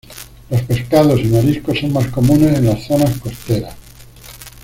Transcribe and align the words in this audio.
Los 0.49 0.63
pescados 0.63 1.19
y 1.19 1.25
mariscos 1.25 1.77
son 1.77 1.93
más 1.93 2.07
comunes 2.07 2.57
en 2.57 2.65
las 2.65 2.83
zonas 2.87 3.19
costeras. 3.19 3.75